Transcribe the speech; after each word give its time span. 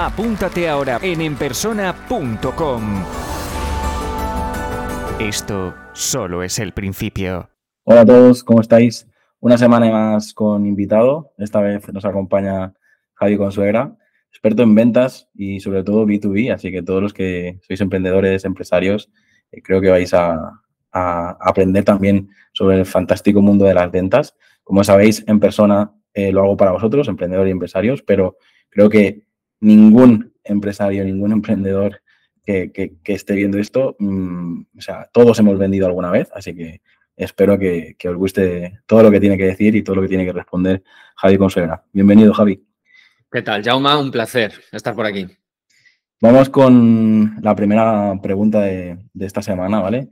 Apúntate 0.00 0.68
ahora 0.68 1.00
en 1.02 1.20
enpersona.com. 1.20 2.82
Esto 5.18 5.74
solo 5.92 6.44
es 6.44 6.60
el 6.60 6.70
principio. 6.70 7.50
Hola 7.82 8.02
a 8.02 8.06
todos, 8.06 8.44
¿cómo 8.44 8.60
estáis? 8.60 9.08
Una 9.40 9.58
semana 9.58 9.90
más 9.90 10.34
con 10.34 10.66
invitado. 10.66 11.32
Esta 11.36 11.60
vez 11.60 11.92
nos 11.92 12.04
acompaña 12.04 12.74
Javi 13.14 13.36
Consuegra, 13.36 13.96
experto 14.30 14.62
en 14.62 14.76
ventas 14.76 15.28
y 15.34 15.58
sobre 15.58 15.82
todo 15.82 16.06
B2B. 16.06 16.54
Así 16.54 16.70
que 16.70 16.84
todos 16.84 17.02
los 17.02 17.12
que 17.12 17.58
sois 17.66 17.80
emprendedores, 17.80 18.44
empresarios, 18.44 19.10
eh, 19.50 19.62
creo 19.62 19.80
que 19.80 19.90
vais 19.90 20.14
a, 20.14 20.62
aprender 20.92 21.82
también 21.82 22.28
sobre 22.52 22.78
el 22.78 22.86
fantástico 22.86 23.42
mundo 23.42 23.64
de 23.64 23.74
las 23.74 23.90
ventas. 23.90 24.36
Como 24.62 24.84
sabéis, 24.84 25.24
en 25.26 25.40
persona 25.40 25.92
eh, 26.14 26.30
lo 26.30 26.44
hago 26.44 26.56
para 26.56 26.70
vosotros, 26.70 27.08
emprendedores 27.08 27.50
y 27.50 27.52
empresarios, 27.52 28.02
pero 28.02 28.36
creo 28.70 28.88
que 28.88 29.27
ningún 29.60 30.32
empresario, 30.44 31.04
ningún 31.04 31.32
emprendedor 31.32 32.00
que, 32.44 32.96
esté 33.04 33.34
viendo 33.34 33.58
esto, 33.58 33.94
mm, 33.98 34.62
o 34.78 34.80
sea, 34.80 35.08
todos 35.12 35.38
hemos 35.38 35.58
vendido 35.58 35.86
alguna 35.86 36.10
vez, 36.10 36.30
así 36.34 36.54
que 36.54 36.80
espero 37.14 37.58
que, 37.58 37.96
os 38.08 38.16
guste 38.16 38.80
todo 38.86 39.02
lo 39.02 39.10
que 39.10 39.20
tiene 39.20 39.36
que 39.36 39.44
decir 39.44 39.76
y 39.76 39.82
todo 39.82 39.96
lo 39.96 40.02
que 40.02 40.08
tiene 40.08 40.24
que 40.24 40.32
responder 40.32 40.82
Javi 41.16 41.36
Consuegra. 41.36 41.84
Bienvenido, 41.92 42.32
Javi. 42.32 42.64
¿Qué 43.30 43.42
tal, 43.42 43.62
Jauma? 43.62 43.98
Un 43.98 44.10
placer 44.10 44.52
estar 44.72 44.94
por 44.94 45.04
aquí. 45.04 45.26
Vamos 46.20 46.48
con 46.48 47.36
la 47.42 47.54
primera 47.54 48.18
pregunta 48.22 48.62
de, 48.62 48.98
de 49.12 49.26
esta 49.26 49.42
semana, 49.42 49.80
¿vale? 49.80 50.08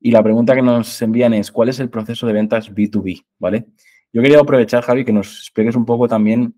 Y 0.00 0.10
la 0.10 0.22
pregunta 0.22 0.54
que 0.54 0.62
nos 0.62 1.00
envían 1.02 1.34
es, 1.34 1.52
¿cuál 1.52 1.68
es 1.68 1.78
el 1.78 1.88
proceso 1.88 2.26
de 2.26 2.32
ventas 2.32 2.70
B2B? 2.74 3.24
¿Vale? 3.38 3.66
Yo 4.12 4.20
quería 4.20 4.40
aprovechar, 4.40 4.82
Javi, 4.82 5.04
que 5.04 5.12
nos 5.12 5.38
expliques 5.38 5.76
un 5.76 5.86
poco 5.86 6.08
también 6.08 6.54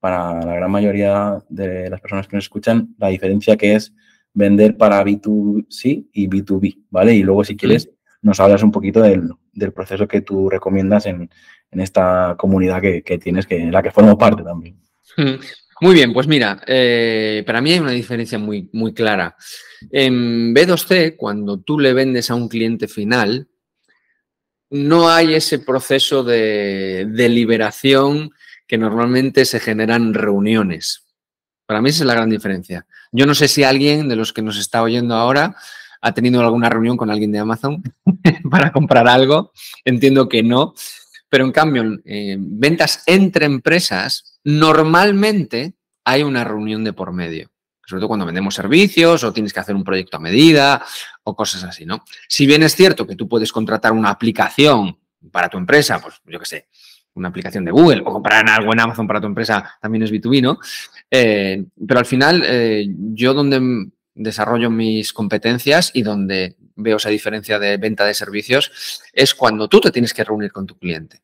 para 0.00 0.44
la 0.44 0.54
gran 0.54 0.70
mayoría 0.70 1.42
de 1.48 1.90
las 1.90 2.00
personas 2.00 2.28
que 2.28 2.36
nos 2.36 2.44
escuchan, 2.44 2.94
la 2.98 3.08
diferencia 3.08 3.56
que 3.56 3.74
es 3.74 3.92
vender 4.32 4.76
para 4.76 5.02
B2C 5.02 6.08
y 6.12 6.28
B2B, 6.28 6.84
¿vale? 6.90 7.14
Y 7.14 7.22
luego, 7.22 7.42
si 7.42 7.56
quieres, 7.56 7.90
nos 8.22 8.38
hablas 8.38 8.62
un 8.62 8.70
poquito 8.70 9.00
del, 9.00 9.32
proceso 9.72 10.06
que 10.06 10.20
tú 10.20 10.50
recomiendas 10.50 11.06
en, 11.06 11.30
esta 11.70 12.36
comunidad 12.38 12.80
que, 12.80 13.18
tienes, 13.18 13.46
que 13.46 13.58
en 13.58 13.72
la 13.72 13.82
que 13.82 13.90
formo 13.90 14.16
parte 14.16 14.42
también. 14.42 14.80
Muy 15.80 15.94
bien, 15.94 16.14
pues 16.14 16.26
mira, 16.26 16.62
eh, 16.66 17.42
para 17.46 17.60
mí 17.60 17.72
hay 17.72 17.80
una 17.80 17.90
diferencia 17.90 18.38
muy, 18.38 18.70
muy 18.72 18.94
clara. 18.94 19.36
En 19.90 20.54
B2C, 20.54 21.16
cuando 21.16 21.60
tú 21.60 21.78
le 21.78 21.92
vendes 21.92 22.30
a 22.30 22.34
un 22.34 22.48
cliente 22.48 22.88
final, 22.88 23.46
no 24.70 25.10
hay 25.10 25.34
ese 25.34 25.58
proceso 25.58 26.24
de 26.24 27.06
deliberación 27.10 28.30
que 28.66 28.78
normalmente 28.78 29.44
se 29.44 29.60
generan 29.60 30.14
reuniones. 30.14 31.04
Para 31.66 31.80
mí 31.80 31.90
esa 31.90 32.04
es 32.04 32.06
la 32.06 32.14
gran 32.14 32.30
diferencia. 32.30 32.86
Yo 33.12 33.26
no 33.26 33.34
sé 33.34 33.48
si 33.48 33.64
alguien 33.64 34.08
de 34.08 34.16
los 34.16 34.32
que 34.32 34.42
nos 34.42 34.58
está 34.58 34.82
oyendo 34.82 35.14
ahora 35.14 35.56
ha 36.00 36.12
tenido 36.12 36.40
alguna 36.40 36.68
reunión 36.68 36.96
con 36.96 37.10
alguien 37.10 37.32
de 37.32 37.38
Amazon 37.38 37.82
para 38.50 38.72
comprar 38.72 39.08
algo. 39.08 39.52
Entiendo 39.84 40.28
que 40.28 40.42
no. 40.42 40.74
Pero 41.28 41.44
en 41.44 41.52
cambio, 41.52 41.82
en 42.04 42.60
ventas 42.60 43.02
entre 43.06 43.46
empresas, 43.46 44.38
normalmente 44.44 45.74
hay 46.04 46.22
una 46.22 46.44
reunión 46.44 46.84
de 46.84 46.92
por 46.92 47.12
medio. 47.12 47.50
Sobre 47.84 48.00
todo 48.00 48.08
cuando 48.08 48.26
vendemos 48.26 48.54
servicios 48.54 49.24
o 49.24 49.32
tienes 49.32 49.52
que 49.52 49.60
hacer 49.60 49.74
un 49.74 49.84
proyecto 49.84 50.16
a 50.16 50.20
medida 50.20 50.84
o 51.24 51.34
cosas 51.34 51.64
así, 51.64 51.84
¿no? 51.84 52.04
Si 52.28 52.46
bien 52.46 52.62
es 52.62 52.74
cierto 52.74 53.06
que 53.06 53.16
tú 53.16 53.28
puedes 53.28 53.52
contratar 53.52 53.92
una 53.92 54.10
aplicación 54.10 54.98
para 55.30 55.48
tu 55.48 55.58
empresa, 55.58 56.00
pues 56.00 56.20
yo 56.24 56.38
qué 56.38 56.46
sé, 56.46 56.68
una 57.16 57.28
aplicación 57.28 57.64
de 57.64 57.72
Google 57.72 58.02
o 58.04 58.12
comprar 58.12 58.48
algo 58.48 58.72
en 58.72 58.80
Amazon 58.80 59.06
para 59.06 59.20
tu 59.20 59.26
empresa 59.26 59.76
también 59.80 60.04
es 60.04 60.12
B2B, 60.12 60.42
¿no? 60.42 60.58
Eh, 61.10 61.64
pero 61.86 61.98
al 61.98 62.06
final, 62.06 62.42
eh, 62.46 62.86
yo 63.14 63.34
donde 63.34 63.90
desarrollo 64.14 64.70
mis 64.70 65.12
competencias 65.12 65.90
y 65.94 66.02
donde 66.02 66.56
veo 66.74 66.96
esa 66.96 67.10
diferencia 67.10 67.58
de 67.58 67.76
venta 67.76 68.04
de 68.04 68.14
servicios 68.14 69.02
es 69.12 69.34
cuando 69.34 69.68
tú 69.68 69.80
te 69.80 69.90
tienes 69.90 70.14
que 70.14 70.24
reunir 70.24 70.52
con 70.52 70.66
tu 70.66 70.78
cliente. 70.78 71.22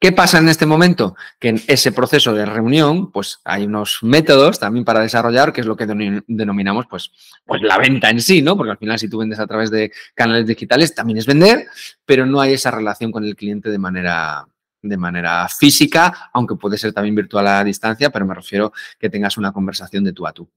¿Qué 0.00 0.12
pasa 0.12 0.38
en 0.38 0.48
este 0.48 0.64
momento? 0.64 1.14
Que 1.38 1.50
en 1.50 1.62
ese 1.66 1.92
proceso 1.92 2.32
de 2.32 2.46
reunión, 2.46 3.12
pues 3.12 3.40
hay 3.44 3.64
unos 3.64 3.98
métodos 4.00 4.58
también 4.58 4.82
para 4.82 5.00
desarrollar, 5.00 5.52
que 5.52 5.60
es 5.60 5.66
lo 5.66 5.76
que 5.76 5.84
denominamos, 6.26 6.86
pues, 6.88 7.12
pues 7.44 7.60
la 7.60 7.76
venta 7.76 8.08
en 8.08 8.22
sí, 8.22 8.40
¿no? 8.40 8.56
Porque 8.56 8.70
al 8.70 8.78
final, 8.78 8.98
si 8.98 9.10
tú 9.10 9.18
vendes 9.18 9.38
a 9.38 9.46
través 9.46 9.70
de 9.70 9.92
canales 10.14 10.46
digitales, 10.46 10.94
también 10.94 11.18
es 11.18 11.26
vender, 11.26 11.66
pero 12.06 12.24
no 12.24 12.40
hay 12.40 12.54
esa 12.54 12.70
relación 12.70 13.12
con 13.12 13.24
el 13.24 13.36
cliente 13.36 13.68
de 13.68 13.78
manera, 13.78 14.46
de 14.82 14.96
manera 14.96 15.48
física, 15.48 16.30
aunque 16.32 16.56
puede 16.56 16.78
ser 16.78 16.92
también 16.92 17.14
virtual 17.14 17.46
a 17.46 17.64
distancia, 17.64 18.10
pero 18.10 18.26
me 18.26 18.34
refiero 18.34 18.72
que 18.98 19.10
tengas 19.10 19.36
una 19.36 19.52
conversación 19.52 20.04
de 20.04 20.12
tú 20.12 20.26
a 20.26 20.32
tú. 20.32 20.48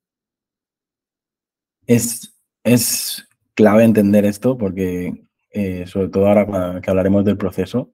Es, 1.86 2.34
es 2.64 3.28
clave 3.54 3.84
entender 3.84 4.26
esto 4.26 4.58
porque, 4.58 5.26
eh, 5.52 5.86
sobre 5.88 6.10
todo 6.10 6.28
ahora 6.28 6.82
que 6.82 6.90
hablaremos 6.90 7.26
del 7.26 7.38
proceso, 7.38 7.92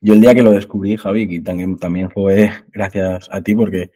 yo 0.00 0.14
el 0.14 0.20
día 0.20 0.34
que 0.34 0.42
lo 0.42 0.52
descubrí, 0.52 0.96
Javi, 0.96 1.26
y 1.28 1.40
también, 1.40 1.78
también 1.78 2.10
fue 2.10 2.52
gracias 2.68 3.28
a 3.30 3.42
ti 3.42 3.54
porque 3.54 3.90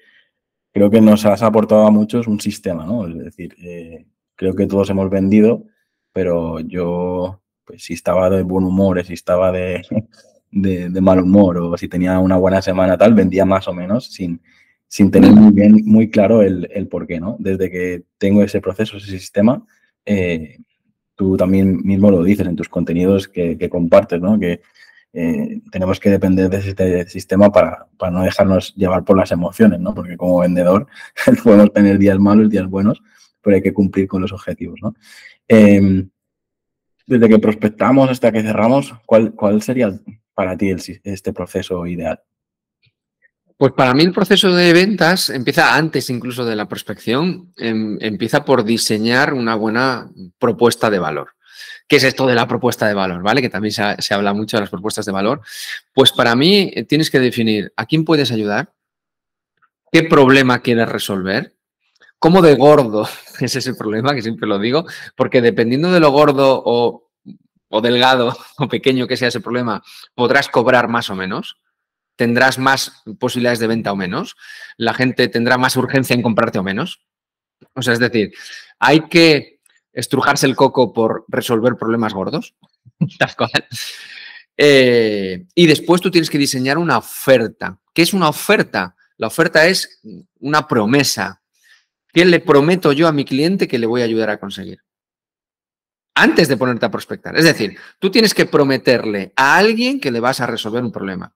creo 0.72 0.90
que 0.90 1.00
nos 1.00 1.24
has 1.24 1.42
aportado 1.42 1.86
a 1.86 1.90
muchos 1.90 2.26
un 2.26 2.40
sistema, 2.40 2.84
¿no? 2.84 3.06
Es 3.06 3.18
decir, 3.18 3.54
eh, 3.62 4.06
creo 4.34 4.54
que 4.54 4.66
todos 4.66 4.90
hemos 4.90 5.10
vendido, 5.10 5.64
pero 6.12 6.60
yo, 6.60 7.42
pues 7.64 7.84
si 7.84 7.94
estaba 7.94 8.30
de 8.30 8.42
buen 8.42 8.64
humor, 8.64 9.04
si 9.04 9.14
estaba 9.14 9.52
de 9.52 9.82
de, 10.52 11.00
mal 11.00 11.20
humor 11.20 11.58
o 11.58 11.76
si 11.76 11.88
tenía 11.88 12.18
una 12.18 12.36
buena 12.36 12.62
semana 12.62 12.96
tal, 12.96 13.14
vendía 13.14 13.44
más 13.44 13.66
o 13.66 13.72
menos 13.72 14.06
sin, 14.06 14.40
sin 14.86 15.10
tener 15.10 15.32
muy 15.32 15.52
bien, 15.52 15.82
muy 15.84 16.10
claro 16.10 16.42
el, 16.42 16.68
el 16.72 16.86
por 16.86 17.06
qué, 17.06 17.18
¿no? 17.18 17.36
Desde 17.38 17.70
que 17.70 18.02
tengo 18.18 18.42
ese 18.42 18.60
proceso, 18.60 18.98
ese 18.98 19.10
sistema, 19.10 19.64
eh, 20.04 20.58
tú 21.14 21.36
también 21.36 21.80
mismo 21.82 22.10
lo 22.10 22.22
dices 22.22 22.46
en 22.46 22.56
tus 22.56 22.68
contenidos 22.68 23.28
que, 23.28 23.56
que 23.56 23.70
compartes, 23.70 24.20
¿no? 24.20 24.38
Que 24.38 24.60
eh, 25.14 25.60
tenemos 25.70 26.00
que 26.00 26.10
depender 26.10 26.48
de 26.48 26.58
este 26.58 27.08
sistema 27.08 27.50
para, 27.50 27.86
para, 27.98 28.12
no 28.12 28.22
dejarnos 28.22 28.74
llevar 28.74 29.04
por 29.04 29.16
las 29.16 29.30
emociones, 29.32 29.80
¿no? 29.80 29.94
Porque 29.94 30.16
como 30.16 30.40
vendedor 30.40 30.86
podemos 31.44 31.72
tener 31.72 31.98
días 31.98 32.18
malos, 32.18 32.50
días 32.50 32.66
buenos, 32.66 33.02
pero 33.40 33.56
hay 33.56 33.62
que 33.62 33.74
cumplir 33.74 34.08
con 34.08 34.22
los 34.22 34.32
objetivos, 34.32 34.78
¿no? 34.82 34.94
Em, 35.48 36.08
desde 37.06 37.28
que 37.28 37.38
prospectamos 37.38 38.10
hasta 38.10 38.32
que 38.32 38.42
cerramos, 38.42 38.94
¿cuál, 39.04 39.32
cuál 39.34 39.60
sería 39.60 39.92
para 40.34 40.56
ti 40.56 40.74
este 41.04 41.32
proceso 41.32 41.86
ideal? 41.86 42.20
Pues 43.62 43.74
para 43.74 43.94
mí 43.94 44.02
el 44.02 44.12
proceso 44.12 44.52
de 44.52 44.72
ventas 44.72 45.30
empieza 45.30 45.76
antes 45.76 46.10
incluso 46.10 46.44
de 46.44 46.56
la 46.56 46.66
prospección, 46.66 47.52
em, 47.56 47.96
empieza 48.00 48.44
por 48.44 48.64
diseñar 48.64 49.34
una 49.34 49.54
buena 49.54 50.10
propuesta 50.38 50.90
de 50.90 50.98
valor. 50.98 51.34
¿Qué 51.86 51.96
es 51.96 52.04
esto 52.04 52.26
de 52.26 52.34
la 52.34 52.48
propuesta 52.48 52.88
de 52.88 52.94
valor? 52.94 53.22
¿Vale? 53.22 53.40
Que 53.40 53.50
también 53.50 53.72
se, 53.72 54.14
habla 54.14 54.32
mucho 54.32 54.56
de 54.56 54.62
las 54.62 54.70
propuestas 54.70 55.04
de 55.04 55.12
valor. 55.12 55.42
Pues 55.92 56.10
para 56.10 56.34
mí 56.34 56.72
eh, 56.74 56.84
tienes 56.84 57.10
que 57.10 57.20
definir 57.20 57.72
a 57.76 57.86
quién 57.86 58.04
puedes 58.04 58.32
ayudar, 58.32 58.72
qué 59.92 60.02
problema 60.02 60.60
quieres 60.60 60.88
resolver, 60.88 61.54
cómo 62.18 62.42
de 62.42 62.56
gordo 62.56 63.08
es 63.40 63.54
ese 63.54 63.74
problema, 63.74 64.14
que 64.14 64.22
siempre 64.22 64.48
lo 64.48 64.58
digo, 64.58 64.86
porque 65.16 65.40
dependiendo 65.40 65.92
de 65.92 66.00
lo 66.00 66.10
gordo 66.10 66.62
o 66.64 67.01
o 67.72 67.80
delgado 67.80 68.36
o 68.58 68.68
pequeño 68.68 69.08
que 69.08 69.16
sea 69.16 69.28
ese 69.28 69.40
problema, 69.40 69.82
podrás 70.14 70.48
cobrar 70.48 70.88
más 70.88 71.10
o 71.10 71.16
menos, 71.16 71.56
tendrás 72.16 72.58
más 72.58 73.02
posibilidades 73.18 73.58
de 73.58 73.66
venta 73.66 73.92
o 73.92 73.96
menos, 73.96 74.36
la 74.76 74.94
gente 74.94 75.26
tendrá 75.28 75.56
más 75.56 75.76
urgencia 75.76 76.14
en 76.14 76.22
comprarte 76.22 76.58
o 76.58 76.62
menos. 76.62 77.00
O 77.74 77.82
sea, 77.82 77.94
es 77.94 77.98
decir, 77.98 78.32
hay 78.78 79.08
que 79.08 79.60
estrujarse 79.92 80.46
el 80.46 80.54
coco 80.54 80.92
por 80.92 81.24
resolver 81.28 81.76
problemas 81.76 82.12
gordos, 82.12 82.54
eh, 84.56 85.46
y 85.54 85.66
después 85.66 86.02
tú 86.02 86.10
tienes 86.10 86.28
que 86.28 86.38
diseñar 86.38 86.76
una 86.76 86.98
oferta. 86.98 87.78
¿Qué 87.94 88.02
es 88.02 88.12
una 88.12 88.28
oferta? 88.28 88.94
La 89.16 89.28
oferta 89.28 89.66
es 89.66 90.00
una 90.40 90.68
promesa. 90.68 91.42
¿Qué 92.12 92.26
le 92.26 92.40
prometo 92.40 92.92
yo 92.92 93.08
a 93.08 93.12
mi 93.12 93.24
cliente 93.24 93.66
que 93.66 93.78
le 93.78 93.86
voy 93.86 94.02
a 94.02 94.04
ayudar 94.04 94.28
a 94.28 94.38
conseguir? 94.38 94.80
Antes 96.14 96.48
de 96.48 96.56
ponerte 96.56 96.86
a 96.86 96.90
prospectar. 96.90 97.36
Es 97.36 97.44
decir, 97.44 97.76
tú 97.98 98.10
tienes 98.10 98.34
que 98.34 98.46
prometerle 98.46 99.32
a 99.36 99.56
alguien 99.56 100.00
que 100.00 100.10
le 100.10 100.20
vas 100.20 100.40
a 100.40 100.46
resolver 100.46 100.82
un 100.82 100.92
problema. 100.92 101.34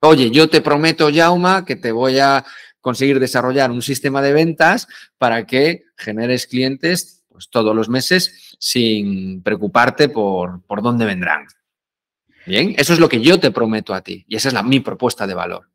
Oye, 0.00 0.30
yo 0.30 0.48
te 0.48 0.60
prometo, 0.60 1.10
Jauma, 1.12 1.64
que 1.64 1.76
te 1.76 1.92
voy 1.92 2.18
a 2.18 2.44
conseguir 2.80 3.18
desarrollar 3.18 3.70
un 3.70 3.82
sistema 3.82 4.22
de 4.22 4.32
ventas 4.32 4.86
para 5.18 5.46
que 5.46 5.84
generes 5.96 6.46
clientes 6.46 7.24
pues 7.28 7.50
todos 7.50 7.74
los 7.74 7.88
meses 7.88 8.56
sin 8.58 9.42
preocuparte 9.42 10.08
por, 10.08 10.62
por 10.62 10.82
dónde 10.82 11.04
vendrán. 11.04 11.46
Bien, 12.46 12.74
eso 12.78 12.92
es 12.92 12.98
lo 12.98 13.08
que 13.08 13.20
yo 13.20 13.38
te 13.38 13.50
prometo 13.50 13.92
a 13.92 14.00
ti 14.00 14.24
y 14.26 14.36
esa 14.36 14.48
es 14.48 14.54
la, 14.54 14.62
mi 14.62 14.80
propuesta 14.80 15.26
de 15.26 15.34
valor. 15.34 15.68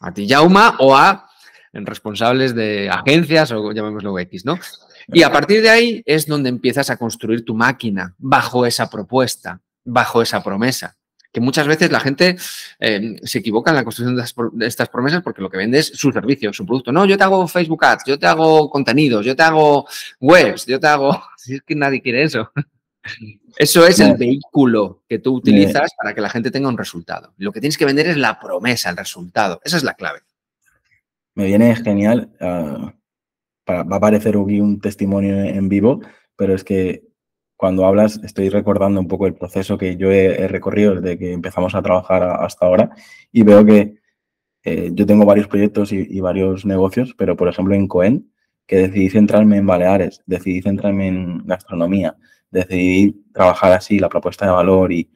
A 0.00 0.12
ti, 0.12 0.28
Jauma, 0.28 0.76
o 0.78 0.96
a 0.96 1.30
responsables 1.72 2.54
de 2.54 2.88
agencias 2.90 3.52
o 3.52 3.72
llamémoslo 3.72 4.18
X, 4.18 4.44
¿no? 4.44 4.58
Y 5.08 5.22
a 5.22 5.30
partir 5.30 5.62
de 5.62 5.70
ahí 5.70 6.02
es 6.04 6.26
donde 6.26 6.48
empiezas 6.48 6.90
a 6.90 6.96
construir 6.96 7.44
tu 7.44 7.54
máquina 7.54 8.14
bajo 8.18 8.66
esa 8.66 8.90
propuesta, 8.90 9.60
bajo 9.84 10.22
esa 10.22 10.42
promesa. 10.42 10.96
Que 11.32 11.40
muchas 11.40 11.66
veces 11.66 11.92
la 11.92 12.00
gente 12.00 12.36
eh, 12.80 13.16
se 13.22 13.38
equivoca 13.38 13.70
en 13.70 13.76
la 13.76 13.84
construcción 13.84 14.16
de, 14.16 14.66
estas 14.66 14.88
promesas 14.88 15.22
porque 15.22 15.42
lo 15.42 15.50
que 15.50 15.58
vende 15.58 15.78
es 15.78 15.88
su 15.88 16.10
servicio, 16.10 16.52
su 16.52 16.64
producto. 16.64 16.92
No, 16.92 17.04
yo 17.04 17.18
te 17.18 17.24
hago 17.24 17.46
Facebook 17.46 17.84
Ads, 17.84 18.04
yo 18.06 18.18
te 18.18 18.26
hago 18.26 18.70
contenidos, 18.70 19.24
yo 19.24 19.36
te 19.36 19.42
hago 19.42 19.86
webs, 20.20 20.66
yo 20.66 20.80
te 20.80 20.86
hago. 20.86 21.22
Si 21.36 21.54
es 21.54 21.62
que 21.62 21.76
nadie 21.76 22.02
quiere 22.02 22.24
eso. 22.24 22.50
Eso 23.56 23.86
es 23.86 24.00
el 24.00 24.16
vehículo 24.16 25.04
que 25.08 25.20
tú 25.20 25.36
utilizas 25.36 25.92
para 25.96 26.12
que 26.12 26.20
la 26.20 26.28
gente 26.28 26.50
tenga 26.50 26.68
un 26.68 26.76
resultado. 26.76 27.32
Lo 27.38 27.52
que 27.52 27.60
tienes 27.60 27.78
que 27.78 27.84
vender 27.84 28.08
es 28.08 28.16
la 28.16 28.40
promesa, 28.40 28.90
el 28.90 28.96
resultado. 28.96 29.60
Esa 29.64 29.76
es 29.76 29.84
la 29.84 29.94
clave. 29.94 30.20
Me 31.34 31.46
viene 31.46 31.76
genial. 31.76 32.30
Ah, 33.66 33.82
va 33.82 33.96
a 33.96 33.98
aparecer 33.98 34.36
un 34.36 34.80
testimonio 34.80 35.34
en 35.44 35.68
vivo, 35.68 36.00
pero 36.36 36.54
es 36.54 36.62
que 36.62 37.02
cuando 37.56 37.86
hablas 37.86 38.20
estoy 38.22 38.48
recordando 38.48 39.00
un 39.00 39.08
poco 39.08 39.26
el 39.26 39.34
proceso 39.34 39.78
que 39.78 39.96
yo 39.96 40.12
he, 40.12 40.46
recorrido 40.46 40.94
desde 40.96 41.18
que 41.18 41.32
empezamos 41.32 41.74
a 41.74 41.82
trabajar 41.82 42.22
hasta 42.22 42.66
ahora. 42.66 42.90
Y 43.32 43.42
veo 43.42 43.64
que 43.64 43.96
eh, 44.64 44.90
yo 44.92 45.06
tengo 45.06 45.24
varios 45.24 45.48
proyectos 45.48 45.92
y, 45.92 46.20
varios 46.20 46.64
negocios, 46.64 47.14
pero 47.18 47.36
por 47.36 47.48
ejemplo 47.48 47.74
en 47.74 47.88
Coen, 47.88 48.32
que 48.66 48.76
decidí 48.76 49.10
centrarme 49.10 49.56
en 49.58 49.66
Baleares, 49.66 50.22
decidí 50.26 50.62
centrarme 50.62 51.08
en 51.08 51.46
gastronomía, 51.46 52.16
decidí 52.50 53.24
trabajar 53.32 53.72
así 53.72 53.98
la 53.98 54.08
propuesta 54.08 54.46
de 54.46 54.52
valor 54.52 54.92
y, 54.92 55.10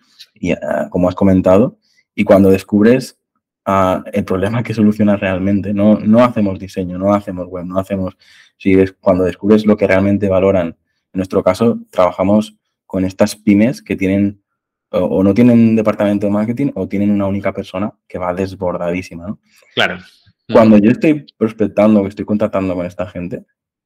ah, 0.62 0.88
como 0.90 1.08
has 1.08 1.14
comentado, 1.14 1.78
y 2.14 2.24
cuando 2.24 2.50
descubres 2.50 3.19
el 3.66 4.24
problema 4.24 4.62
que 4.62 4.74
solucionas 4.74 5.20
realmente, 5.20 5.72
no, 5.72 5.98
no 6.00 6.24
hacemos 6.24 6.58
diseño, 6.58 6.98
no 6.98 7.14
hacemos 7.14 7.46
web, 7.46 7.64
no 7.66 7.78
hacemos, 7.78 8.16
si 8.56 8.74
cuando 9.00 9.24
descubres 9.24 9.66
lo 9.66 9.76
que 9.76 9.86
realmente 9.86 10.28
valoran 10.28 10.68
en 11.12 11.18
nuestro 11.18 11.42
caso, 11.42 11.78
trabajamos 11.90 12.56
con 12.86 13.04
estas 13.04 13.36
pymes 13.36 13.82
que 13.82 13.96
tienen 13.96 14.42
o, 14.90 15.22
no 15.22 15.34
tienen 15.34 15.58
un 15.58 15.76
departamento 15.76 16.26
de 16.26 16.32
marketing 16.32 16.72
o 16.74 16.88
tienen 16.88 17.10
una 17.10 17.26
única 17.26 17.52
persona 17.52 17.92
que 18.08 18.18
va 18.18 18.34
desbordadísima. 18.34 19.26
¿no? 19.26 19.40
Claro. 19.74 19.98
Cuando 20.52 20.78
yo 20.78 20.90
estoy 20.90 21.26
prospectando, 21.38 22.02
que 22.02 22.08
estoy 22.08 22.24
contratando 22.24 22.74
con 22.74 22.84
esta 22.84 23.06
gente, 23.06 23.44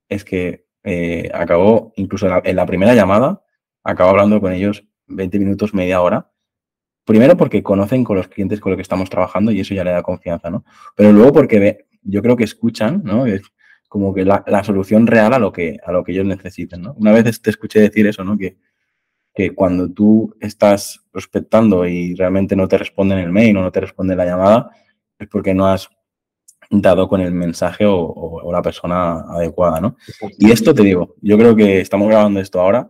es 0.08 0.24
que 0.24 0.66
eh, 0.82 1.30
acabo, 1.34 1.92
incluso 1.96 2.26
en 2.42 2.56
la, 2.56 2.66
primera 2.66 2.94
llamada, 2.94 3.42
acabo 3.82 4.10
hablando 4.10 4.40
con 4.40 4.52
ellos 4.52 4.84
20 5.06 5.38
minutos, 5.38 5.74
media 5.74 6.00
hora. 6.00 6.30
Primero 7.04 7.36
porque 7.36 7.62
conocen 7.62 8.04
con 8.04 8.16
los 8.16 8.28
clientes 8.28 8.60
con 8.60 8.70
los 8.70 8.76
que 8.76 8.82
estamos 8.82 9.10
trabajando 9.10 9.52
y 9.52 9.60
eso 9.60 9.74
ya 9.74 9.84
le 9.84 9.90
da 9.90 10.02
confianza, 10.02 10.50
¿no? 10.50 10.64
Pero 10.96 11.12
luego 11.12 11.32
porque 11.32 11.58
ve, 11.58 11.86
yo 12.02 12.22
creo 12.22 12.36
que 12.36 12.44
escuchan, 12.44 13.02
¿no? 13.04 13.24
como 13.88 14.12
que 14.12 14.24
la, 14.24 14.64
solución 14.64 15.06
real 15.06 15.34
a 15.34 15.38
lo 15.38 15.52
que, 15.52 15.78
a 15.84 15.92
lo 15.92 16.02
que 16.02 16.10
ellos 16.10 16.26
necesiten, 16.26 16.82
¿no? 16.82 16.94
Una 16.94 17.12
vez 17.12 17.40
te 17.40 17.50
escuché 17.50 17.78
decir 17.78 18.06
eso, 18.08 18.24
¿no? 18.24 18.36
Que, 18.36 18.56
que 19.34 19.54
cuando 19.54 19.90
tú 19.90 20.34
estás 20.40 21.04
prospectando 21.10 21.86
y 21.86 22.14
realmente 22.14 22.56
no 22.56 22.66
te 22.66 22.78
responden 22.78 23.18
el 23.18 23.30
mail 23.30 23.56
o 23.56 23.62
no 23.62 23.72
te 23.72 23.80
responde 23.80 24.16
la 24.16 24.24
llamada, 24.24 24.70
es 25.18 25.28
porque 25.28 25.54
no 25.54 25.66
has 25.66 25.88
dado 26.70 27.08
con 27.08 27.20
el 27.20 27.32
mensaje 27.32 27.84
o, 27.86 28.50
la 28.52 28.62
persona 28.62 29.20
adecuada, 29.28 29.80
¿no? 29.80 29.96
Y 30.38 30.50
esto 30.50 30.74
te 30.74 30.82
digo, 30.82 31.16
yo 31.20 31.36
creo 31.36 31.56
que 31.56 31.80
estamos 31.80 32.08
grabando 32.08 32.40
esto 32.40 32.60
ahora, 32.60 32.88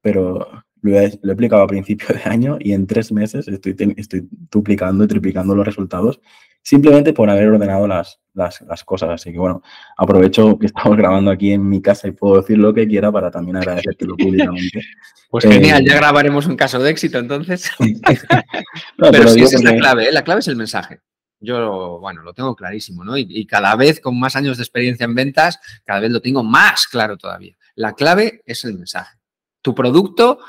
pero 0.00 0.64
lo 0.90 1.00
he, 1.00 1.06
explicado 1.06 1.62
a 1.62 1.66
principio 1.66 2.08
de 2.14 2.22
año 2.30 2.56
y 2.60 2.72
en 2.72 2.86
tres 2.86 3.12
meses 3.12 3.48
estoy, 3.48 3.76
estoy 3.96 4.28
duplicando 4.50 5.04
y 5.04 5.08
triplicando 5.08 5.54
los 5.54 5.66
resultados 5.66 6.20
simplemente 6.66 7.12
por 7.12 7.30
haber 7.30 7.46
ordenado 7.46 7.86
las, 7.86 8.18
las, 8.34 8.84
cosas. 8.84 9.10
Así 9.10 9.30
que 9.30 9.38
bueno, 9.38 9.62
aprovecho 9.96 10.58
que 10.58 10.66
estamos 10.66 10.96
grabando 10.96 11.30
aquí 11.30 11.52
en 11.52 11.68
mi 11.68 11.80
casa 11.80 12.08
y 12.08 12.10
puedo 12.10 12.40
decir 12.40 12.58
lo 12.58 12.74
que 12.74 12.88
quiera 12.88 13.12
para 13.12 13.30
también 13.30 13.56
agradecértelo 13.56 14.16
públicamente. 14.18 14.84
Pues 15.30 15.44
genial, 15.44 15.84
ya 15.84 15.94
eh, 15.94 15.96
grabaremos 15.96 16.46
un 16.46 16.56
caso 16.56 16.80
de 16.80 16.90
éxito 16.90 17.18
entonces. 17.18 17.70
pero, 18.98 19.28
sí, 19.28 19.42
esa 19.42 19.58
es 19.58 19.62
la 19.62 19.76
clave, 19.76 20.08
¿eh? 20.08 20.12
la 20.12 20.24
clave 20.24 20.40
es 20.40 20.48
el 20.48 20.56
mensaje. 20.56 21.00
Yo, 21.38 21.98
bueno, 22.00 22.22
lo 22.22 22.32
tengo 22.34 22.56
clarísimo, 22.56 23.04
¿no? 23.04 23.16
Y, 23.16 23.46
cada 23.46 23.76
vez 23.76 24.00
con 24.00 24.18
más 24.18 24.34
años 24.34 24.56
de 24.56 24.64
experiencia 24.64 25.04
en 25.04 25.14
ventas, 25.14 25.60
cada 25.84 26.00
vez 26.00 26.10
lo 26.10 26.20
tengo 26.20 26.42
más 26.42 26.88
claro 26.88 27.16
todavía. 27.16 27.56
La 27.76 27.92
clave 27.92 28.42
es 28.44 28.64
el 28.64 28.74
mensaje. 28.74 29.16
Tu 29.62 29.72
producto, 29.72 30.40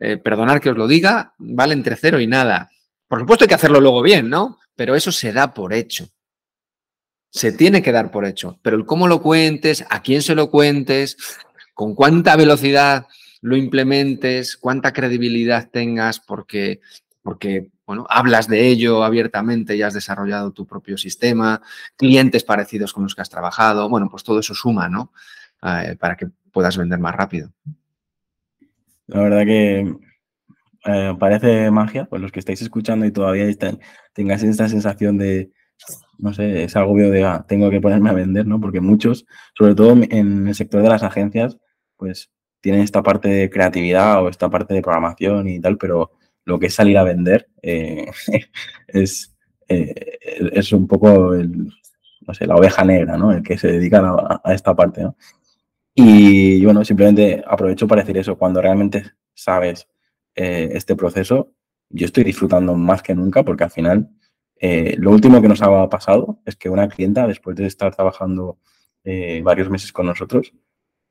eh, 0.00 0.16
perdonar 0.16 0.60
que 0.60 0.70
os 0.70 0.76
lo 0.76 0.88
diga, 0.88 1.34
vale 1.38 1.74
entre 1.74 1.96
cero 1.96 2.18
y 2.20 2.26
nada. 2.26 2.70
Por 3.06 3.20
supuesto 3.20 3.44
hay 3.44 3.48
que 3.48 3.54
hacerlo 3.54 3.80
luego 3.80 4.02
bien, 4.02 4.28
¿no? 4.28 4.60
pero 4.80 4.96
eso 4.96 5.12
se 5.12 5.30
da 5.30 5.52
por 5.52 5.74
hecho. 5.74 6.08
Se 7.30 7.52
tiene 7.52 7.82
que 7.82 7.92
dar 7.92 8.10
por 8.10 8.24
hecho, 8.24 8.58
pero 8.62 8.78
el 8.78 8.86
cómo 8.86 9.08
lo 9.08 9.20
cuentes, 9.20 9.84
a 9.90 10.00
quién 10.00 10.22
se 10.22 10.34
lo 10.34 10.50
cuentes, 10.50 11.18
con 11.74 11.94
cuánta 11.94 12.34
velocidad 12.34 13.06
lo 13.42 13.56
implementes, 13.56 14.56
cuánta 14.56 14.94
credibilidad 14.94 15.68
tengas, 15.70 16.18
porque, 16.18 16.80
porque 17.20 17.68
bueno, 17.84 18.06
hablas 18.08 18.48
de 18.48 18.68
ello 18.68 19.04
abiertamente 19.04 19.76
y 19.76 19.82
has 19.82 19.92
desarrollado 19.92 20.52
tu 20.52 20.66
propio 20.66 20.96
sistema, 20.96 21.60
clientes 21.98 22.42
parecidos 22.42 22.94
con 22.94 23.02
los 23.02 23.14
que 23.14 23.20
has 23.20 23.28
trabajado, 23.28 23.86
bueno, 23.90 24.08
pues 24.10 24.24
todo 24.24 24.40
eso 24.40 24.54
suma, 24.54 24.88
¿no? 24.88 25.12
Eh, 25.62 25.94
para 26.00 26.16
que 26.16 26.28
puedas 26.50 26.78
vender 26.78 27.00
más 27.00 27.14
rápido. 27.14 27.52
La 29.10 29.22
verdad 29.22 29.44
que 29.44 29.92
eh, 30.86 31.14
parece 31.18 31.70
magia, 31.70 32.06
pues 32.06 32.22
los 32.22 32.30
que 32.32 32.38
estáis 32.38 32.62
escuchando 32.62 33.04
y 33.06 33.10
todavía 33.10 33.44
están, 33.44 33.80
tengáis 34.12 34.42
esta 34.42 34.68
sensación 34.68 35.18
de, 35.18 35.50
no 36.18 36.32
sé, 36.32 36.64
ese 36.64 36.78
agobio 36.78 37.10
de, 37.10 37.24
ah, 37.24 37.44
tengo 37.48 37.70
que 37.70 37.80
ponerme 37.80 38.10
a 38.10 38.14
vender, 38.14 38.46
¿no? 38.46 38.60
Porque 38.60 38.80
muchos, 38.80 39.26
sobre 39.58 39.74
todo 39.74 39.92
en 40.10 40.46
el 40.46 40.54
sector 40.54 40.82
de 40.82 40.88
las 40.88 41.02
agencias, 41.02 41.58
pues 41.96 42.30
tienen 42.60 42.82
esta 42.82 43.02
parte 43.02 43.28
de 43.28 43.50
creatividad 43.50 44.22
o 44.22 44.28
esta 44.28 44.48
parte 44.48 44.74
de 44.74 44.82
programación 44.82 45.48
y 45.48 45.60
tal, 45.60 45.76
pero 45.76 46.12
lo 46.44 46.58
que 46.58 46.66
es 46.66 46.74
salir 46.74 46.96
a 46.98 47.04
vender 47.04 47.48
eh, 47.62 48.06
es, 48.88 49.36
eh, 49.68 50.18
es 50.52 50.72
un 50.72 50.86
poco 50.86 51.34
no 51.34 52.34
sé, 52.34 52.46
la 52.46 52.54
oveja 52.54 52.84
negra, 52.84 53.16
¿no? 53.16 53.32
El 53.32 53.42
que 53.42 53.58
se 53.58 53.72
dedica 53.72 53.98
a, 53.98 54.40
a 54.44 54.54
esta 54.54 54.74
parte, 54.76 55.02
¿no? 55.02 55.16
Y 55.94 56.64
bueno, 56.64 56.84
simplemente 56.84 57.42
aprovecho 57.46 57.86
para 57.86 58.02
decir 58.02 58.16
eso, 58.18 58.36
cuando 58.36 58.60
realmente 58.62 59.12
sabes 59.34 59.88
eh, 60.34 60.70
este 60.72 60.96
proceso, 60.96 61.52
yo 61.88 62.06
estoy 62.06 62.24
disfrutando 62.24 62.74
más 62.74 63.02
que 63.02 63.14
nunca 63.14 63.42
porque 63.44 63.64
al 63.64 63.70
final 63.70 64.10
eh, 64.56 64.94
lo 64.98 65.10
último 65.10 65.40
que 65.40 65.48
nos 65.48 65.62
ha 65.62 65.88
pasado 65.88 66.40
es 66.44 66.54
que 66.56 66.68
una 66.68 66.88
clienta, 66.88 67.26
después 67.26 67.56
de 67.56 67.66
estar 67.66 67.94
trabajando 67.94 68.58
eh, 69.04 69.40
varios 69.42 69.70
meses 69.70 69.92
con 69.92 70.06
nosotros, 70.06 70.52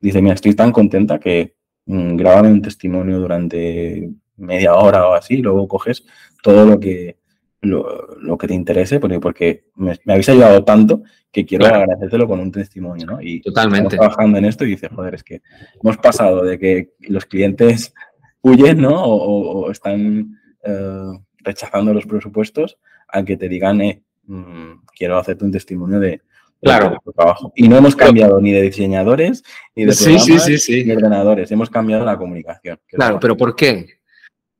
dice, 0.00 0.22
mira, 0.22 0.34
estoy 0.34 0.54
tan 0.54 0.72
contenta 0.72 1.18
que 1.18 1.56
mm, 1.86 2.16
un 2.20 2.62
testimonio 2.62 3.18
durante 3.18 4.10
media 4.36 4.74
hora 4.74 5.08
o 5.08 5.14
así, 5.14 5.38
luego 5.38 5.68
coges 5.68 6.04
todo 6.42 6.64
lo 6.64 6.80
que, 6.80 7.18
lo, 7.62 8.38
que 8.38 8.48
te 8.48 8.54
interese, 8.54 9.00
porque, 9.00 9.20
porque 9.20 9.64
me, 9.74 9.98
habéis 10.06 10.28
ayudado 10.28 10.64
tanto 10.64 11.02
que 11.30 11.44
quiero 11.44 11.66
agradecértelo 11.66 12.26
con 12.26 12.40
un 12.40 12.50
testimonio, 12.50 13.06
¿no? 13.06 13.18
Y 13.20 13.40
Totalmente. 13.40 13.96
trabajando 13.96 14.38
en 14.38 14.46
esto 14.46 14.64
y 14.64 14.70
dice, 14.70 14.88
joder, 14.88 15.14
es 15.14 15.22
que 15.22 15.42
hemos 15.82 15.96
pasado 15.98 16.42
de 16.42 16.58
que 16.58 16.90
los 17.00 17.26
clientes 17.26 17.94
huyen, 18.42 18.80
¿no? 18.80 19.02
O, 19.04 19.70
están 19.70 20.38
eh, 20.64 21.12
rechazando 21.38 21.92
los 21.92 22.06
presupuestos 22.06 22.78
a 23.08 23.24
que 23.24 23.36
te 23.36 23.48
digan, 23.48 23.80
eh, 23.82 24.02
mm, 24.24 24.86
quiero 24.96 25.18
hacerte 25.18 25.44
un 25.44 25.52
testimonio 25.52 26.00
de, 26.00 26.22
claro. 26.60 26.98
tu 27.04 27.12
trabajo. 27.12 27.52
Y 27.54 27.68
no 27.68 27.76
hemos 27.76 27.94
cambiado 27.94 28.40
ni 28.40 28.52
de 28.52 28.62
diseñadores, 28.62 29.44
ni 29.76 29.84
de 29.84 29.94
programas, 29.94 30.68
ni 30.68 30.82
de 30.84 30.96
ordenadores. 30.96 31.50
Hemos 31.52 31.70
cambiado 31.70 32.04
la 32.04 32.16
comunicación. 32.16 32.80
Claro, 32.86 33.20
pero 33.20 33.36
¿por 33.36 33.54
qué? 33.54 33.99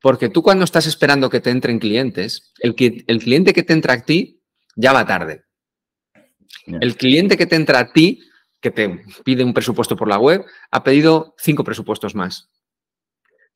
Porque 0.00 0.28
tú 0.28 0.42
cuando 0.42 0.64
estás 0.64 0.86
esperando 0.86 1.28
que 1.28 1.40
te 1.40 1.50
entren 1.50 1.78
clientes, 1.78 2.52
el, 2.60 2.74
el 3.06 3.18
cliente 3.18 3.52
que 3.52 3.62
te 3.62 3.72
entra 3.72 3.94
a 3.94 4.02
ti 4.02 4.40
ya 4.76 4.92
va 4.92 5.06
tarde. 5.06 5.44
El 6.66 6.96
cliente 6.96 7.36
que 7.36 7.46
te 7.46 7.56
entra 7.56 7.80
a 7.80 7.92
ti, 7.92 8.20
que 8.60 8.70
te 8.70 9.04
pide 9.24 9.44
un 9.44 9.54
presupuesto 9.54 9.96
por 9.96 10.08
la 10.08 10.18
web, 10.18 10.44
ha 10.70 10.82
pedido 10.82 11.34
cinco 11.38 11.64
presupuestos 11.64 12.14
más 12.14 12.50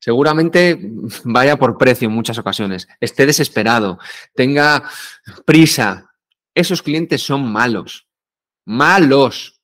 seguramente 0.05 0.79
vaya 1.23 1.57
por 1.57 1.79
precio 1.79 2.07
en 2.07 2.13
muchas 2.13 2.37
ocasiones, 2.37 2.87
esté 2.99 3.25
desesperado, 3.25 3.97
tenga 4.35 4.87
prisa. 5.45 6.11
Esos 6.53 6.83
clientes 6.83 7.23
son 7.23 7.51
malos, 7.51 8.07
malos. 8.65 9.54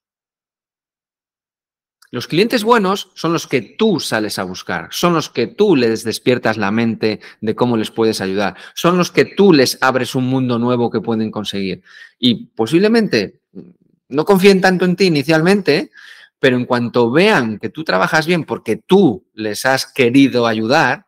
Los 2.13 2.27
clientes 2.27 2.65
buenos 2.65 3.10
son 3.15 3.32
los 3.32 3.48
que 3.48 3.62
tú 3.62 4.01
sales 4.01 4.38
a 4.38 4.44
buscar, 4.44 4.89
son 4.91 5.13
los 5.13 5.30
que 5.30 5.48
tú 5.48 5.77
les 5.77 6.03
despiertas 6.03 6.58
la 6.58 6.70
mente 6.70 7.22
de 7.39 7.56
cómo 7.56 7.77
les 7.77 7.89
puedes 7.89 8.20
ayudar, 8.20 8.58
son 8.75 8.98
los 8.98 9.12
que 9.12 9.24
tú 9.24 9.53
les 9.53 9.77
abres 9.80 10.13
un 10.13 10.25
mundo 10.25 10.60
nuevo 10.60 10.91
que 10.91 11.00
pueden 11.00 11.32
conseguir. 11.32 11.84
Y 12.20 12.48
posiblemente 12.48 13.39
no 14.10 14.25
confíen 14.25 14.60
tanto 14.60 14.84
en 14.84 14.98
ti 14.98 15.06
inicialmente, 15.06 15.91
pero 16.38 16.58
en 16.58 16.65
cuanto 16.65 17.10
vean 17.12 17.60
que 17.60 17.70
tú 17.70 17.86
trabajas 17.86 18.27
bien 18.27 18.44
porque 18.44 18.75
tú 18.75 19.25
les 19.34 19.65
has 19.65 19.86
querido 19.86 20.48
ayudar, 20.48 21.06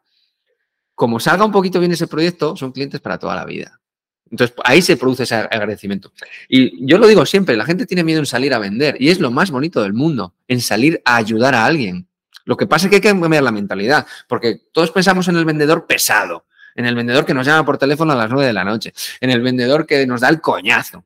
como 0.95 1.19
salga 1.19 1.43
un 1.43 1.51
poquito 1.51 1.81
bien 1.81 1.91
ese 1.91 2.07
proyecto, 2.07 2.55
son 2.55 2.71
clientes 2.71 3.01
para 3.01 3.19
toda 3.19 3.35
la 3.35 3.43
vida. 3.43 3.82
Entonces, 4.29 4.55
ahí 4.63 4.81
se 4.81 4.97
produce 4.97 5.23
ese 5.23 5.35
agradecimiento. 5.35 6.11
Y 6.49 6.85
yo 6.85 6.97
lo 6.97 7.07
digo 7.07 7.25
siempre, 7.25 7.55
la 7.55 7.65
gente 7.65 7.85
tiene 7.85 8.03
miedo 8.03 8.19
en 8.19 8.25
salir 8.25 8.53
a 8.53 8.59
vender 8.59 8.95
y 8.99 9.09
es 9.09 9.19
lo 9.19 9.29
más 9.29 9.51
bonito 9.51 9.81
del 9.81 9.93
mundo, 9.93 10.33
en 10.47 10.59
salir 10.59 11.01
a 11.05 11.17
ayudar 11.17 11.53
a 11.53 11.65
alguien. 11.65 12.07
Lo 12.45 12.57
que 12.57 12.67
pasa 12.67 12.87
es 12.87 12.89
que 12.89 12.95
hay 12.95 13.01
que 13.01 13.09
cambiar 13.09 13.43
la 13.43 13.51
mentalidad, 13.51 14.05
porque 14.27 14.61
todos 14.71 14.91
pensamos 14.91 15.27
en 15.27 15.37
el 15.37 15.45
vendedor 15.45 15.85
pesado, 15.85 16.45
en 16.75 16.85
el 16.85 16.95
vendedor 16.95 17.25
que 17.25 17.33
nos 17.33 17.45
llama 17.45 17.65
por 17.65 17.77
teléfono 17.77 18.13
a 18.13 18.15
las 18.15 18.29
nueve 18.29 18.47
de 18.47 18.53
la 18.53 18.63
noche, 18.63 18.93
en 19.21 19.29
el 19.29 19.41
vendedor 19.41 19.85
que 19.85 20.05
nos 20.07 20.21
da 20.21 20.29
el 20.29 20.41
coñazo. 20.41 21.05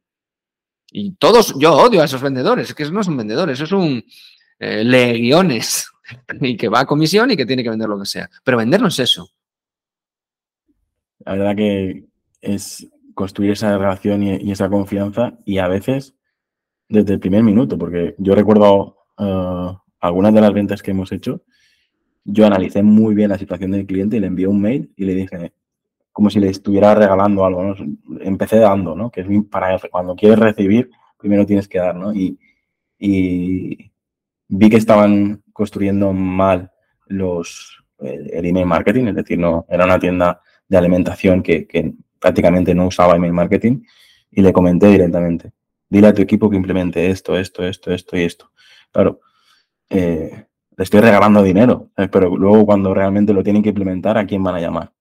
Y 0.92 1.12
todos, 1.12 1.54
yo 1.60 1.74
odio 1.74 2.02
a 2.02 2.06
esos 2.06 2.22
vendedores, 2.22 2.70
es 2.70 2.76
que 2.76 2.90
no 2.90 3.04
son 3.04 3.18
vendedores, 3.18 3.60
eso 3.60 3.66
es 3.66 3.72
un 3.74 4.04
eh, 4.60 4.84
legiones 4.84 5.92
y 6.42 6.58
que 6.58 6.70
va 6.70 6.82
a 6.82 6.86
comisión 6.86 7.30
y 7.30 7.38
que 7.38 7.46
tiene 7.46 7.64
que 7.64 7.70
vender 7.70 7.90
lo 7.90 8.00
que 8.00 8.06
sea. 8.06 8.30
Pero 8.44 8.58
vender 8.58 8.82
no 8.82 8.88
es 8.88 9.00
eso. 9.00 9.30
La 11.20 11.34
verdad 11.34 11.56
que 11.56 12.06
es 12.42 12.88
construir 13.18 13.54
esa 13.54 13.76
relación 13.76 14.22
y, 14.22 14.52
esa 14.52 14.70
confianza 14.70 15.34
y 15.44 15.58
a 15.58 15.68
veces 15.68 16.14
desde 16.88 17.14
el 17.14 17.20
primer 17.20 17.42
minuto, 17.42 17.76
porque 17.76 18.14
yo 18.20 18.36
recuerdo 18.36 18.96
eh, 19.18 19.74
algunas 20.00 20.34
de 20.36 20.42
las 20.42 20.54
ventas 20.54 20.84
que 20.84 20.92
hemos 20.92 21.12
hecho, 21.12 21.42
yo 22.24 22.46
analicé 22.46 22.84
muy 22.84 23.16
bien 23.16 23.32
la 23.32 23.40
situación 23.40 23.72
del 23.72 23.88
cliente 23.88 24.18
y 24.18 24.20
le 24.20 24.28
envié 24.28 24.46
un 24.46 24.62
mail 24.62 24.94
y 24.96 25.06
le 25.06 25.16
dije, 25.16 25.52
como 26.12 26.30
si 26.30 26.40
le 26.40 26.50
estuviera 26.50 26.94
regalando 26.94 27.44
algo, 27.44 27.64
¿no? 27.64 27.76
Empecé 28.22 28.60
dando, 28.60 28.96
¿no? 28.96 29.10
Que 29.10 29.22
es 29.22 29.28
para 29.50 29.80
cuando 29.90 30.16
quieres 30.16 30.38
recibir, 30.38 30.92
primero 31.18 31.46
tienes 31.48 31.68
que 31.68 31.80
dar, 31.80 31.96
¿no? 31.96 32.14
Y, 32.14 32.38
vi 34.50 34.70
que 34.70 34.78
estaban 34.78 35.42
construyendo 35.54 36.14
mal 36.14 36.72
los, 37.08 37.84
el, 38.00 38.46
email 38.46 38.68
marketing, 38.68 39.06
es 39.08 39.16
decir, 39.16 39.40
no, 39.40 39.66
era 39.70 39.86
una 39.86 40.00
tienda 40.00 40.40
de 40.68 40.78
alimentación 40.78 41.42
que, 41.42 41.68
prácticamente 42.20 42.74
no 42.74 42.88
usaba 42.88 43.16
email 43.16 43.34
marketing 43.34 43.84
y 44.32 44.42
le 44.42 44.54
comenté 44.54 44.88
directamente, 44.88 45.52
dile 45.90 46.08
a 46.08 46.14
tu 46.14 46.22
equipo 46.22 46.50
que 46.50 46.58
implemente 46.58 47.10
esto, 47.10 47.38
esto, 47.38 47.66
esto, 47.66 47.92
esto 47.92 48.18
y 48.18 48.24
esto. 48.24 48.52
Claro, 48.92 49.22
eh, 49.90 50.46
le 50.76 50.84
estoy 50.84 51.02
regalando 51.02 51.42
dinero, 51.44 51.90
eh, 51.98 52.08
pero 52.08 52.36
luego 52.36 52.66
cuando 52.66 52.94
realmente 52.94 53.34
lo 53.34 53.44
tienen 53.44 53.64
que 53.64 53.70
implementar, 53.70 54.18
¿a 54.18 54.26
quién 54.26 54.44
van 54.44 54.56
a 54.56 54.60
llamar? 54.60 54.92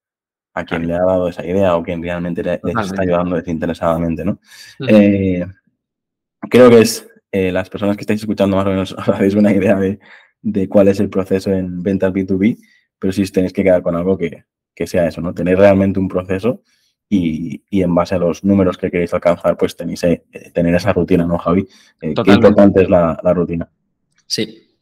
A 0.54 0.64
quien 0.64 0.86
le 0.86 0.94
ha 0.94 1.04
dado 1.04 1.28
esa 1.28 1.44
idea 1.44 1.76
o 1.76 1.82
quien 1.82 2.02
realmente 2.02 2.42
les 2.42 2.60
está 2.64 3.02
ayudando 3.02 3.36
desinteresadamente, 3.36 4.24
¿no? 4.24 4.40
Eh, 4.88 5.44
creo 6.48 6.70
que 6.70 6.80
es 6.80 7.06
las 7.30 7.68
personas 7.68 7.96
que 7.96 8.00
estáis 8.00 8.20
escuchando 8.20 8.56
más 8.56 8.64
o 8.64 8.70
menos 8.70 8.96
habéis 9.06 9.34
una 9.34 9.52
idea 9.52 9.76
de, 9.76 9.98
de, 10.40 10.68
cuál 10.68 10.88
es 10.88 10.98
el 11.00 11.10
proceso 11.10 11.52
en 11.52 11.82
ventas 11.82 12.10
B2B, 12.10 12.58
pero 12.98 13.12
si 13.12 13.30
tenéis 13.30 13.52
que 13.52 13.62
quedar 13.62 13.82
con 13.82 13.94
algo 13.94 14.16
que, 14.16 14.44
que 14.74 14.86
sea 14.86 15.06
eso, 15.06 15.20
¿no? 15.20 15.34
Tener 15.34 15.58
realmente 15.58 16.00
un 16.00 16.08
proceso 16.08 16.62
y, 17.08 17.62
y, 17.70 17.82
en 17.82 17.94
base 17.94 18.16
a 18.16 18.18
los 18.18 18.42
números 18.42 18.76
que 18.76 18.90
queréis 18.90 19.14
alcanzar, 19.14 19.56
pues 19.56 19.76
tenéis 19.76 20.02
eh, 20.04 20.24
tener 20.52 20.74
esa 20.74 20.92
rutina, 20.92 21.24
¿no, 21.24 21.38
Javi? 21.38 21.66
Eh, 22.00 22.14
qué 22.24 22.32
importante 22.32 22.82
es 22.82 22.90
la, 22.90 23.18
la, 23.22 23.32
rutina. 23.32 23.68
Sí. 24.26 24.74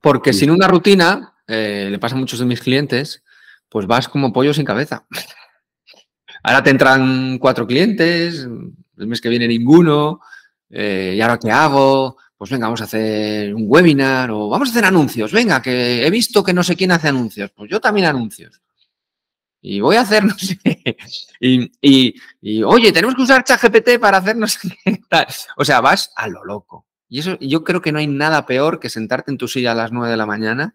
Porque 0.00 0.32
sin 0.32 0.50
una 0.50 0.66
rutina, 0.66 1.34
eh, 1.46 1.88
le 1.90 1.98
pasa 1.98 2.16
a 2.16 2.18
muchos 2.18 2.40
de 2.40 2.46
mis 2.46 2.60
clientes, 2.60 3.22
pues 3.68 3.86
vas 3.86 4.08
como 4.08 4.32
pollo 4.32 4.52
sin 4.52 4.64
cabeza. 4.64 5.06
Ahora 6.42 6.62
te 6.62 6.70
entran 6.70 7.38
cuatro 7.38 7.66
clientes, 7.66 8.46
el 8.98 9.06
mes 9.06 9.20
que 9.20 9.28
viene 9.28 9.46
ninguno, 9.46 10.20
¿y 10.70 11.20
ahora 11.20 11.38
qué 11.38 11.50
hago? 11.50 12.16
Pues 12.36 12.50
venga, 12.50 12.66
vamos 12.66 12.80
a 12.80 12.84
hacer 12.84 13.52
un 13.54 13.64
webinar 13.66 14.30
o 14.30 14.48
vamos 14.48 14.68
a 14.68 14.70
hacer 14.70 14.84
anuncios. 14.84 15.32
Venga, 15.32 15.60
que 15.60 16.06
he 16.06 16.10
visto 16.10 16.44
que 16.44 16.52
no 16.52 16.62
sé 16.62 16.76
quién 16.76 16.92
hace 16.92 17.08
anuncios. 17.08 17.50
Pues 17.50 17.68
yo 17.68 17.80
también 17.80 18.06
anuncios 18.06 18.62
y 19.60 19.80
voy 19.80 19.96
a 19.96 20.02
hacer 20.02 20.24
no 20.24 20.34
Y, 21.40 21.70
y, 22.40 22.62
oye, 22.62 22.92
tenemos 22.92 23.14
que 23.14 23.22
usar 23.22 23.44
ChatGPT 23.44 23.98
para 24.00 24.18
hacer 24.18 24.36
no 24.36 24.46
sé 24.46 24.76
qué 24.84 25.00
tal. 25.08 25.26
O 25.56 25.64
sea, 25.64 25.80
vas 25.80 26.12
a 26.16 26.28
lo 26.28 26.44
loco. 26.44 26.86
Y 27.08 27.20
eso, 27.20 27.38
yo 27.40 27.64
creo 27.64 27.80
que 27.80 27.92
no 27.92 27.98
hay 27.98 28.06
nada 28.06 28.46
peor 28.46 28.80
que 28.80 28.90
sentarte 28.90 29.30
en 29.30 29.38
tu 29.38 29.48
silla 29.48 29.72
a 29.72 29.74
las 29.74 29.92
9 29.92 30.10
de 30.10 30.16
la 30.16 30.26
mañana 30.26 30.74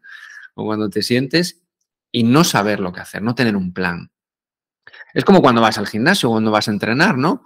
o 0.56 0.66
cuando 0.66 0.90
te 0.90 1.04
sientes 1.04 1.62
y 2.12 2.24
no 2.24 2.44
saber 2.44 2.80
lo 2.80 2.92
que 2.92 3.02
hacer, 3.02 3.22
no 3.22 3.36
tener 3.36 3.56
un 3.56 3.74
plan. 3.74 4.12
Es 5.14 5.24
como 5.24 5.42
cuando 5.42 5.62
vas 5.62 5.78
al 5.78 5.88
gimnasio, 5.88 6.30
cuando 6.30 6.52
vas 6.52 6.68
a 6.68 6.72
entrenar, 6.72 7.18
¿no? 7.18 7.44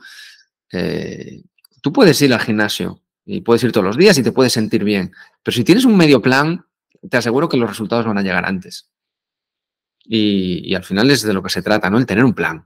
Eh, 0.72 1.44
tú 1.82 1.92
puedes 1.92 2.22
ir 2.22 2.34
al 2.34 2.42
gimnasio 2.42 3.02
y 3.26 3.42
puedes 3.42 3.64
ir 3.64 3.72
todos 3.72 3.86
los 3.86 3.98
días 3.98 4.18
y 4.18 4.24
te 4.24 4.32
puedes 4.32 4.54
sentir 4.54 4.84
bien, 4.84 5.12
pero 5.44 5.56
si 5.56 5.64
tienes 5.64 5.86
un 5.86 5.96
medio 5.98 6.22
plan, 6.22 6.66
te 7.10 7.18
aseguro 7.18 7.48
que 7.48 7.58
los 7.58 7.70
resultados 7.70 8.06
van 8.06 8.18
a 8.18 8.22
llegar 8.22 8.46
antes. 8.46 8.90
Y, 10.10 10.74
al 10.74 10.84
final 10.84 11.12
es 11.12 11.24
de 11.24 11.34
lo 11.34 11.44
que 11.44 11.50
se 11.50 11.62
trata, 11.62 11.90
¿no? 11.90 11.98
El 11.98 12.06
tener 12.06 12.24
un 12.24 12.34
plan. 12.34 12.66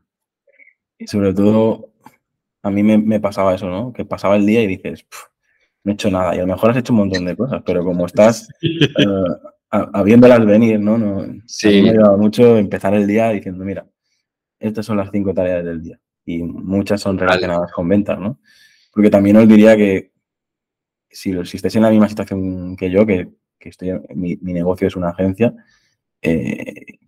Y 0.98 1.08
sobre 1.08 1.34
todo, 1.34 1.92
a 2.62 2.70
mí 2.70 2.84
me, 2.84 3.20
pasaba 3.20 3.56
eso, 3.56 3.68
¿no? 3.68 3.92
Que 3.92 4.06
pasaba 4.06 4.36
el 4.36 4.46
día 4.46 4.62
y 4.62 4.68
dices, 4.68 5.06
no 5.84 5.92
he 5.92 5.96
hecho 5.96 6.12
nada. 6.12 6.36
Y 6.36 6.40
a 6.40 6.42
lo 6.42 6.54
mejor 6.54 6.72
has 6.72 6.78
hecho 6.78 6.94
un 6.94 7.00
montón 7.00 7.26
de 7.26 7.36
cosas, 7.36 7.64
pero 7.66 7.84
como 7.84 8.06
estás 8.06 8.48
uh, 8.62 9.88
habiéndolas 9.94 10.46
venir, 10.46 10.80
¿no? 10.80 10.98
no 10.98 11.26
sí. 11.48 11.82
me 11.82 11.90
ha 11.90 11.92
ayudado 11.94 12.18
mucho 12.18 12.58
empezar 12.58 12.94
el 12.94 13.08
día 13.08 13.30
diciendo, 13.30 13.66
mira, 13.66 13.88
estas 14.60 14.86
son 14.86 14.98
las 14.98 15.10
cinco 15.12 15.34
tareas 15.34 15.66
del 15.66 15.82
día. 15.82 16.00
Y 16.24 16.44
muchas 16.44 17.02
son 17.02 17.18
relacionadas 17.18 17.72
con 17.72 17.90
ventas, 17.90 18.20
¿no? 18.20 18.40
Porque 18.94 19.10
también 19.10 19.38
os 19.38 19.48
diría 19.48 19.76
que 19.76 20.12
si, 21.10 21.34
si 21.46 21.58
estáis 21.58 21.76
en 21.76 21.82
la 21.82 21.90
misma 21.90 22.08
situación 22.08 22.76
que 22.76 22.92
yo, 22.92 23.06
que, 23.08 23.30
que 23.58 23.70
estoy, 23.70 24.00
mi, 24.14 24.38
mi, 24.38 24.54
negocio 24.54 24.88
es 24.88 24.96
una 24.96 25.10
agencia, 25.10 25.54
eh, 26.22 27.00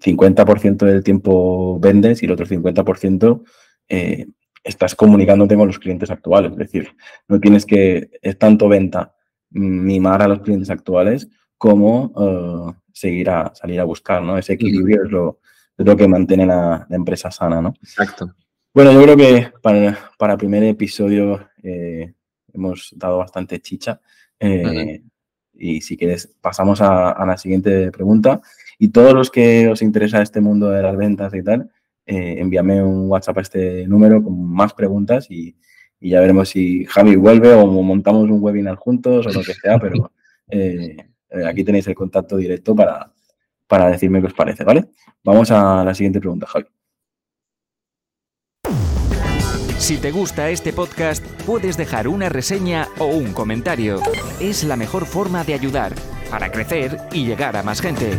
50% 0.00 0.86
del 0.86 1.04
tiempo 1.04 1.78
vendes 1.80 2.22
y 2.22 2.26
el 2.26 2.32
otro 2.32 2.46
50% 2.46 3.42
eh, 3.88 4.26
estás 4.62 4.94
comunicándote 4.94 5.56
con 5.56 5.66
los 5.66 5.78
clientes 5.78 6.10
actuales. 6.10 6.52
Es 6.52 6.58
decir, 6.58 6.96
no 7.28 7.38
tienes 7.38 7.66
que, 7.66 8.10
es 8.22 8.38
tanto 8.38 8.68
venta, 8.68 9.14
mimar 9.50 10.22
a 10.22 10.28
los 10.28 10.40
clientes 10.40 10.70
actuales 10.70 11.28
como 11.58 12.06
uh, 12.06 12.74
seguir 12.92 13.30
a 13.30 13.54
salir 13.54 13.80
a 13.80 13.84
buscar, 13.84 14.22
¿no? 14.22 14.36
Ese 14.36 14.54
equilibrio 14.54 15.04
es, 15.04 15.10
lo, 15.10 15.40
lo, 15.76 15.96
que 15.96 16.08
mantiene 16.08 16.46
la, 16.46 16.86
empresa 16.90 17.30
sana, 17.30 17.60
¿no? 17.60 17.74
Exacto. 17.82 18.34
Bueno, 18.72 18.92
yo 18.92 19.02
creo 19.02 19.16
que 19.16 19.52
para, 19.62 20.10
para 20.18 20.32
el 20.32 20.38
primer 20.38 20.64
episodio 20.64 21.48
eh, 21.62 22.12
hemos 22.52 22.92
dado 22.96 23.18
bastante 23.18 23.60
chicha. 23.60 24.00
Eh, 24.40 25.02
y 25.52 25.80
si 25.80 25.96
quieres, 25.96 26.34
pasamos 26.40 26.80
a, 26.80 27.10
a 27.10 27.24
la 27.24 27.36
siguiente 27.36 27.92
pregunta. 27.92 28.40
Y 28.78 28.88
todos 28.88 29.14
los 29.14 29.30
que 29.30 29.68
os 29.68 29.82
interesa 29.82 30.22
este 30.22 30.40
mundo 30.40 30.70
de 30.70 30.82
las 30.82 30.96
ventas 30.96 31.34
y 31.34 31.42
tal, 31.42 31.70
eh, 32.06 32.36
envíame 32.38 32.82
un 32.82 33.10
WhatsApp 33.10 33.38
a 33.38 33.40
este 33.40 33.86
número 33.86 34.22
con 34.22 34.52
más 34.52 34.74
preguntas 34.74 35.30
y, 35.30 35.56
ya 36.00 36.20
veremos 36.20 36.50
si 36.50 36.84
Javi 36.84 37.16
vuelve 37.16 37.54
o 37.54 37.66
montamos 37.66 38.28
un 38.28 38.42
webinar 38.42 38.76
juntos 38.76 39.26
o 39.26 39.30
lo 39.30 39.42
que 39.42 39.54
sea, 39.54 39.78
pero 39.78 40.12
eh, 40.50 40.98
eh, 41.30 41.46
aquí 41.46 41.64
tenéis 41.64 41.86
el 41.86 41.94
contacto 41.94 42.36
directo 42.36 42.76
para, 42.76 43.10
para 43.66 43.88
decirme 43.88 44.20
qué 44.20 44.26
os 44.26 44.34
parece, 44.34 44.64
¿vale? 44.64 44.84
Vamos 45.22 45.50
a 45.50 45.82
la 45.82 45.94
siguiente 45.94 46.20
pregunta, 46.20 46.46
Javi. 46.46 46.66
Si 49.78 49.98
te 49.98 50.10
gusta 50.10 50.50
este 50.50 50.72
podcast, 50.72 51.24
puedes 51.46 51.76
dejar 51.76 52.08
una 52.08 52.28
reseña 52.28 52.88
o 52.98 53.06
un 53.06 53.32
comentario. 53.32 54.00
Es 54.40 54.64
la 54.64 54.76
mejor 54.76 55.06
forma 55.06 55.44
de 55.44 55.54
ayudar 55.54 55.94
para 56.30 56.50
crecer 56.50 56.98
y 57.12 57.26
llegar 57.26 57.56
a 57.56 57.62
más 57.62 57.80
gente. 57.80 58.18